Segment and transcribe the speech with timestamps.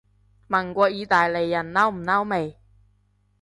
[0.49, 2.57] 問過意大利人嬲唔嬲未